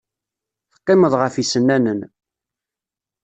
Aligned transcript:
Teqqimeḍ 0.73 1.13
ɣef 1.21 1.33
yisennanen. 1.37 1.99